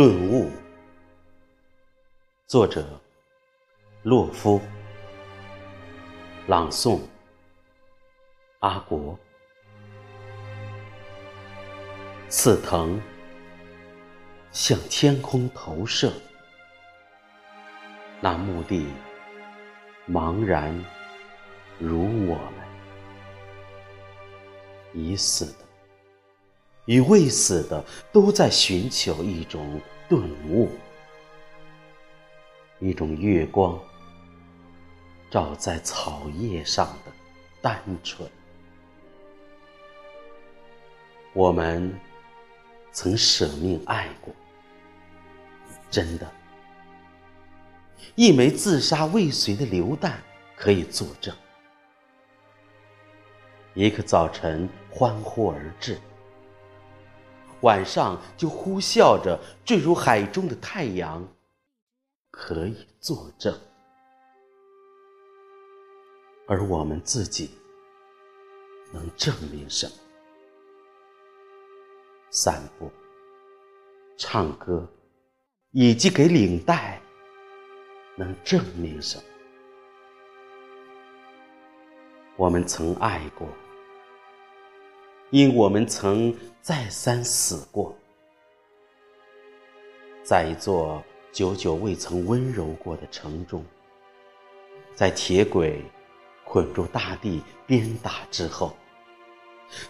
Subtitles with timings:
[0.00, 0.50] 顿悟，
[2.46, 2.98] 作者：
[4.02, 4.58] 洛夫，
[6.46, 7.00] 朗诵：
[8.60, 9.18] 阿国。
[12.30, 12.98] 刺藤
[14.50, 16.10] 向天空投射，
[18.22, 18.86] 那墓地
[20.08, 20.74] 茫然
[21.78, 22.54] 如我们，
[24.94, 25.66] 已死的。
[26.86, 30.68] 与未死的都在寻求一种顿悟，
[32.80, 33.80] 一种月光
[35.30, 37.12] 照在草叶上的
[37.62, 38.28] 单纯。
[41.32, 41.96] 我们
[42.90, 44.34] 曾舍命爱过，
[45.92, 46.28] 真的，
[48.16, 50.20] 一枚自杀未遂的榴弹
[50.56, 51.32] 可以作证。
[53.74, 56.00] 一个早晨欢呼而至。
[57.62, 61.26] 晚上就呼啸着坠入海中的太阳，
[62.30, 63.52] 可以作证；
[66.48, 67.50] 而我们自己
[68.92, 69.92] 能证明什么？
[72.30, 72.90] 散步、
[74.16, 74.88] 唱歌，
[75.72, 77.02] 以及给领带，
[78.16, 79.24] 能证明什么？
[82.36, 83.46] 我们曾爱过。
[85.30, 87.96] 因我们曾再三死过，
[90.22, 93.64] 在一座久久未曾温柔过的城中，
[94.94, 95.82] 在铁轨
[96.44, 98.76] 捆住大地鞭打之后，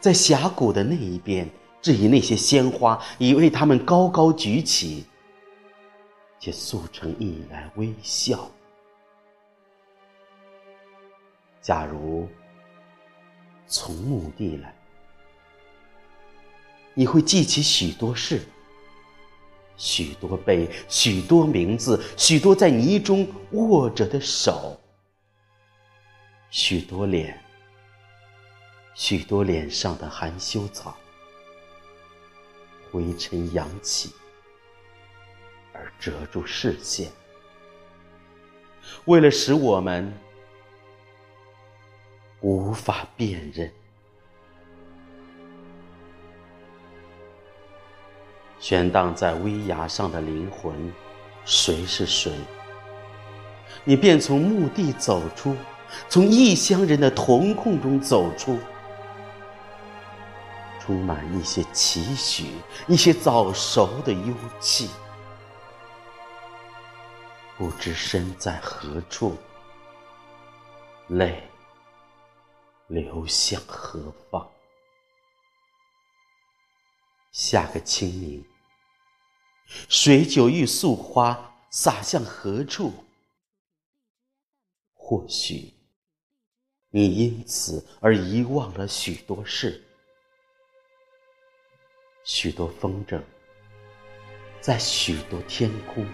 [0.00, 1.48] 在峡谷的那一边
[1.80, 5.06] 质疑那些鲜花，以为它们高高举起，
[6.40, 8.50] 却塑成一来微笑。
[11.62, 12.28] 假如
[13.68, 14.74] 从墓地来。
[16.98, 18.40] 你会记起许多事，
[19.76, 24.80] 许多背，许多名字，许多在泥中握着的手，
[26.48, 27.38] 许多脸，
[28.94, 30.96] 许多脸上的含羞草，
[32.90, 34.10] 灰尘扬起
[35.74, 37.12] 而遮住视线，
[39.04, 40.10] 为了使我们
[42.40, 43.70] 无法辨认。
[48.68, 50.92] 悬荡在危崖上的灵魂，
[51.44, 52.32] 谁是谁？
[53.84, 55.54] 你便从墓地走出，
[56.08, 58.58] 从异乡人的瞳孔中走出，
[60.80, 62.54] 充满一些期许，
[62.88, 64.90] 一些早熟的幽气。
[67.56, 69.36] 不知身在何处，
[71.06, 71.40] 泪
[72.88, 74.44] 流向何方？
[77.30, 78.44] 下个清明。
[79.66, 82.92] 水酒玉素花洒向何处？
[84.94, 85.72] 或许
[86.90, 89.84] 你因此而遗忘了许多事，
[92.24, 93.22] 许多风筝
[94.60, 96.04] 在许多天空，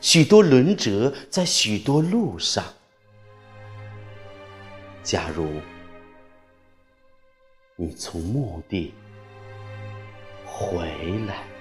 [0.00, 2.64] 许多轮辙在许多路上。
[5.02, 5.60] 假如
[7.76, 8.94] 你从墓地
[10.46, 10.86] 回
[11.26, 11.53] 来。